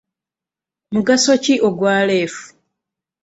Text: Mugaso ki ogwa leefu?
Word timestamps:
Mugaso 0.93 1.31
ki 1.43 1.53
ogwa 1.67 1.93
leefu? 2.07 2.45